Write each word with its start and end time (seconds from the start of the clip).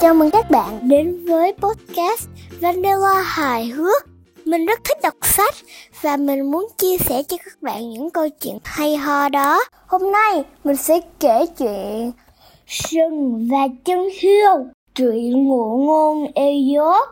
Chào 0.00 0.14
mừng 0.14 0.30
các 0.30 0.50
bạn 0.50 0.88
đến 0.88 1.24
với 1.28 1.52
podcast 1.52 2.28
Vanilla 2.60 3.22
hài 3.24 3.66
hước. 3.66 4.08
Mình 4.44 4.66
rất 4.66 4.84
thích 4.84 4.98
đọc 5.02 5.14
sách 5.22 5.54
và 6.02 6.16
mình 6.16 6.50
muốn 6.50 6.68
chia 6.76 6.98
sẻ 6.98 7.22
cho 7.22 7.36
các 7.44 7.62
bạn 7.62 7.90
những 7.90 8.10
câu 8.10 8.28
chuyện 8.28 8.58
hay 8.64 8.96
ho 8.96 9.28
đó. 9.28 9.64
Hôm 9.86 10.12
nay 10.12 10.44
mình 10.64 10.76
sẽ 10.76 11.00
kể 11.20 11.46
chuyện 11.58 12.12
Sừng 12.66 13.48
và 13.50 13.68
chân 13.84 13.98
hươu, 14.22 14.66
truyện 14.94 15.44
ngụ 15.48 15.78
ngôn 15.78 16.26
Aesop. 16.34 17.08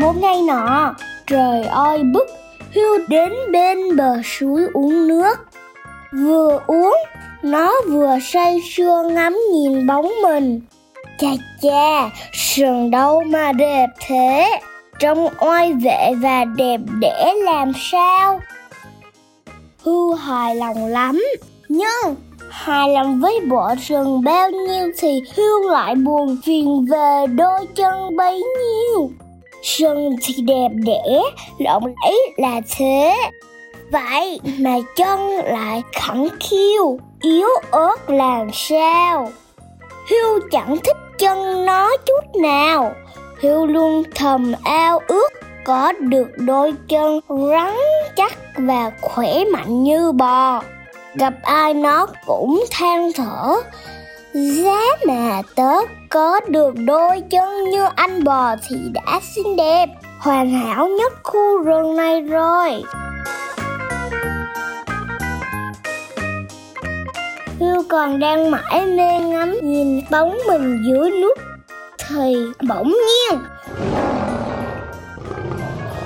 Một 0.00 0.12
ngày 0.16 0.42
nọ, 0.42 0.94
trời 1.26 1.62
ơi 1.62 2.02
bức, 2.14 2.26
hươu 2.74 2.98
đến 3.08 3.32
bên 3.52 3.96
bờ 3.96 4.22
suối 4.24 4.66
uống 4.74 5.08
nước. 5.08 5.45
Vừa 6.16 6.60
uống, 6.66 6.96
nó 7.42 7.72
vừa 7.88 8.18
say 8.22 8.60
sưa 8.70 9.02
ngắm 9.12 9.36
nhìn 9.52 9.86
bóng 9.86 10.12
mình. 10.22 10.60
Chà 11.18 11.28
chà, 11.62 12.10
sườn 12.32 12.90
đâu 12.90 13.22
mà 13.26 13.52
đẹp 13.52 13.86
thế, 14.06 14.60
trông 14.98 15.28
oai 15.40 15.72
vệ 15.72 16.12
và 16.22 16.44
đẹp 16.44 16.80
đẽ 17.00 17.32
làm 17.44 17.72
sao. 17.92 18.40
Hưu 19.82 20.14
hài 20.14 20.56
lòng 20.56 20.86
lắm, 20.86 21.22
nhưng 21.68 22.14
hài 22.50 22.88
lòng 22.88 23.20
với 23.20 23.40
bộ 23.40 23.68
sừng 23.80 24.24
bao 24.24 24.50
nhiêu 24.50 24.92
thì 24.98 25.22
Hưu 25.36 25.70
lại 25.70 25.94
buồn 25.94 26.36
phiền 26.44 26.86
về 26.90 27.26
đôi 27.26 27.66
chân 27.74 28.16
bấy 28.16 28.34
nhiêu. 28.38 29.10
Sừng 29.62 30.16
thì 30.22 30.34
đẹp 30.42 30.68
đẽ, 30.84 31.20
lộng 31.58 31.86
lẫy 31.86 32.16
là 32.36 32.60
thế. 32.76 33.14
Vậy 33.92 34.40
mà 34.58 34.74
chân 34.96 35.30
lại 35.30 35.82
khẳng 35.92 36.28
khiu, 36.40 36.98
yếu 37.22 37.48
ớt 37.70 38.10
làm 38.10 38.48
sao? 38.52 39.30
Hưu 40.10 40.40
chẳng 40.50 40.76
thích 40.84 40.96
chân 41.18 41.66
nó 41.66 41.96
chút 41.96 42.40
nào. 42.40 42.92
Hưu 43.42 43.66
luôn 43.66 44.02
thầm 44.14 44.52
ao 44.64 45.00
ước 45.08 45.28
có 45.64 45.92
được 45.92 46.28
đôi 46.36 46.74
chân 46.88 47.20
rắn 47.50 47.74
chắc 48.16 48.32
và 48.56 48.90
khỏe 49.00 49.44
mạnh 49.52 49.82
như 49.82 50.12
bò. 50.12 50.62
Gặp 51.14 51.32
ai 51.42 51.74
nó 51.74 52.06
cũng 52.26 52.64
than 52.70 53.12
thở. 53.12 53.56
Giá 54.34 54.80
mà 55.06 55.42
tớ 55.54 55.72
có 56.10 56.40
được 56.48 56.74
đôi 56.86 57.22
chân 57.30 57.64
như 57.70 57.86
anh 57.96 58.24
bò 58.24 58.54
thì 58.68 58.76
đã 58.92 59.20
xinh 59.34 59.56
đẹp, 59.56 59.86
hoàn 60.18 60.50
hảo 60.50 60.88
nhất 60.88 61.12
khu 61.22 61.62
rừng 61.62 61.96
này 61.96 62.20
rồi. 62.20 62.82
Hươu 67.60 67.82
còn 67.88 68.18
đang 68.18 68.50
mãi 68.50 68.86
mê 68.86 69.18
ngắm 69.18 69.54
nhìn 69.62 70.00
bóng 70.10 70.38
mình 70.48 70.82
dưới 70.86 71.10
nước. 71.10 71.34
Thì 72.08 72.36
bỗng 72.68 72.88
nhiên, 72.88 73.40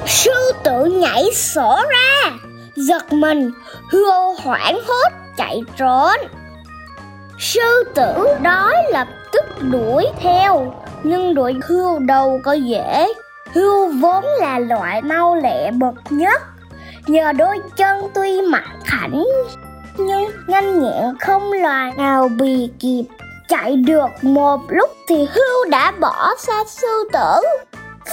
sư 0.06 0.52
tử 0.64 0.84
nhảy 0.84 1.24
sổ 1.34 1.76
ra, 1.90 2.30
giật 2.76 3.12
mình 3.12 3.50
hươu 3.90 4.34
hoảng 4.42 4.80
hốt 4.88 5.12
chạy 5.36 5.60
trốn. 5.76 6.16
Sư 7.38 7.84
tử 7.94 8.26
đói 8.42 8.74
lập 8.92 9.08
tức 9.32 9.44
đuổi 9.72 10.06
theo, 10.20 10.74
nhưng 11.02 11.34
đuổi 11.34 11.54
hươu 11.68 11.98
đâu 11.98 12.40
có 12.44 12.52
dễ. 12.52 13.12
Hươu 13.52 13.88
vốn 14.00 14.24
là 14.40 14.58
loại 14.58 15.02
mau 15.02 15.34
lẹ 15.34 15.70
bậc 15.70 15.94
nhất, 16.10 16.42
nhờ 17.06 17.32
đôi 17.32 17.58
chân 17.76 18.10
tuy 18.14 18.40
mạnh 18.40 18.80
khảnh 18.84 19.24
nhanh 20.50 20.82
nhẹn, 20.82 21.18
không 21.20 21.52
loài 21.52 21.92
nào 21.96 22.28
bì 22.28 22.70
kịp. 22.80 23.04
Chạy 23.48 23.76
được 23.76 24.08
một 24.22 24.60
lúc 24.68 24.90
thì 25.08 25.16
hươu 25.16 25.70
đã 25.70 25.92
bỏ 26.00 26.34
xa 26.38 26.64
sư 26.66 27.08
tử. 27.12 27.40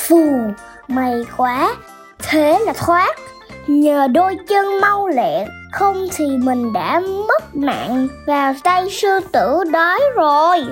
Phù 0.07 0.29
mày 0.87 1.15
quá, 1.37 1.75
thế 2.23 2.59
là 2.65 2.73
thoát. 2.73 3.15
Nhờ 3.67 4.07
đôi 4.07 4.37
chân 4.49 4.81
mau 4.81 5.07
lẹ, 5.07 5.47
không 5.73 6.07
thì 6.15 6.25
mình 6.37 6.73
đã 6.73 6.99
mất 6.99 7.55
mạng. 7.55 8.07
Vào 8.27 8.53
tay 8.63 8.89
sư 8.89 9.19
tử 9.31 9.63
đói 9.71 9.99
rồi. 10.15 10.65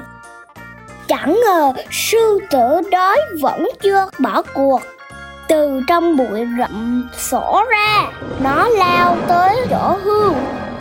Chẳng 1.08 1.40
ngờ 1.46 1.74
sư 1.92 2.40
tử 2.50 2.82
đói 2.92 3.18
vẫn 3.42 3.68
chưa 3.82 4.10
bỏ 4.20 4.42
cuộc. 4.54 4.82
Từ 5.48 5.82
trong 5.88 6.18
bụi 6.18 6.48
rậm 6.60 7.10
sổ 7.18 7.64
ra, 7.70 8.08
nó 8.40 8.68
lao 8.70 9.18
tới 9.28 9.68
chỗ 9.70 9.98
hươu 10.04 10.34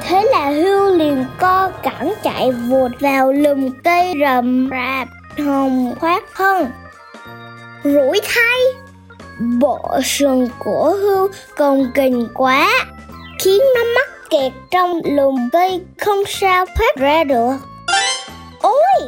thế 0.05 0.23
là 0.31 0.51
hươu 0.51 0.97
liền 0.97 1.25
co 1.39 1.71
cẳng 1.83 2.15
chạy 2.23 2.53
vụt 2.53 2.91
vào 3.01 3.33
lùm 3.33 3.71
cây 3.85 4.15
rậm 4.21 4.71
rạp 4.71 5.09
hồng 5.47 5.95
khoát 6.01 6.23
thân 6.37 6.67
rủi 7.85 8.21
thay, 8.35 8.61
bộ 9.59 9.79
sườn 10.05 10.49
của 10.59 10.97
hươu 11.01 11.29
còn 11.57 11.91
kình 11.95 12.29
quá, 12.35 12.71
khiến 13.41 13.63
nó 13.77 13.85
mắc 13.95 14.09
kẹt 14.31 14.53
trong 14.71 15.01
lùm 15.05 15.49
cây 15.53 15.81
không 15.99 16.23
sao 16.29 16.67
thoát 16.77 16.97
ra 16.97 17.25
được. 17.25 17.55
Ôi, 18.63 19.01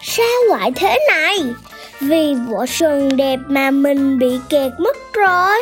sao 0.00 0.42
lại 0.48 0.72
thế 0.76 0.98
này? 1.10 1.38
Vì 2.00 2.34
bộ 2.50 2.66
sườn 2.66 3.16
đẹp 3.16 3.38
mà 3.46 3.70
mình 3.70 4.18
bị 4.18 4.40
kẹt 4.48 4.72
mất 4.78 4.96
rồi 5.14 5.56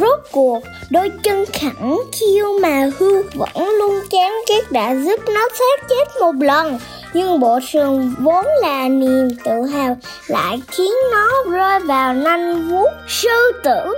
rốt 0.00 0.20
cuộc, 0.32 0.60
đôi 0.90 1.10
chân 1.22 1.44
khẳng 1.52 1.98
khiu 2.12 2.58
mà 2.62 2.90
hưu 2.98 3.22
vẫn 3.34 3.68
luôn 3.78 3.94
chán 4.10 4.32
ghét 4.48 4.72
đã 4.72 4.94
giúp 4.94 5.20
nó 5.34 5.48
thoát 5.58 5.88
chết 5.88 6.20
một 6.20 6.34
lần. 6.40 6.78
Nhưng 7.14 7.40
bộ 7.40 7.58
sườn 7.72 8.14
vốn 8.18 8.46
là 8.62 8.88
niềm 8.88 9.28
tự 9.44 9.62
hào 9.62 9.96
lại 10.26 10.62
khiến 10.68 10.92
nó 11.12 11.28
rơi 11.50 11.80
vào 11.80 12.14
nanh 12.14 12.68
vuốt 12.70 12.90
sư 13.08 13.52
tử. 13.64 13.94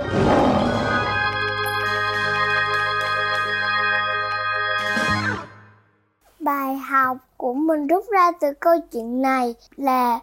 Của 7.49 7.53
mình 7.53 7.87
rút 7.87 8.05
ra 8.11 8.31
từ 8.41 8.47
câu 8.59 8.73
chuyện 8.91 9.21
này 9.21 9.55
là 9.77 10.19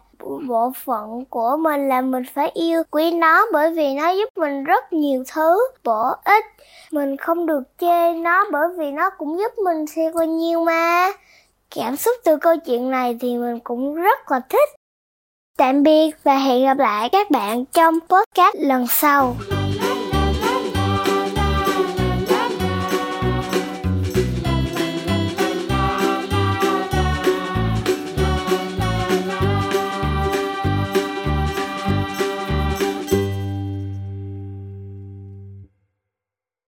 bộ 0.47 0.71
phận 0.85 1.25
của 1.29 1.57
mình 1.59 1.89
là 1.89 2.01
mình 2.01 2.23
phải 2.33 2.51
yêu 2.53 2.83
quý 2.91 3.11
nó 3.11 3.45
bởi 3.53 3.71
vì 3.71 3.93
nó 3.93 4.09
giúp 4.09 4.29
mình 4.35 4.63
rất 4.63 4.93
nhiều 4.93 5.23
thứ, 5.33 5.67
bổ 5.83 6.03
ích. 6.25 6.45
Mình 6.91 7.17
không 7.17 7.45
được 7.45 7.63
chê 7.79 8.13
nó 8.13 8.45
bởi 8.51 8.67
vì 8.77 8.91
nó 8.91 9.09
cũng 9.09 9.37
giúp 9.39 9.51
mình 9.63 9.87
siêu 9.87 10.11
coi 10.13 10.27
nhiều 10.27 10.63
mà. 10.63 11.11
Cảm 11.75 11.95
xúc 11.95 12.15
từ 12.23 12.37
câu 12.37 12.57
chuyện 12.57 12.91
này 12.91 13.17
thì 13.21 13.37
mình 13.37 13.59
cũng 13.59 13.95
rất 13.95 14.31
là 14.31 14.39
thích. 14.49 14.69
Tạm 15.57 15.83
biệt 15.83 16.11
và 16.23 16.37
hẹn 16.37 16.65
gặp 16.65 16.77
lại 16.77 17.09
các 17.11 17.31
bạn 17.31 17.65
trong 17.65 17.99
podcast 17.99 18.55
lần 18.59 18.87
sau. 18.87 19.35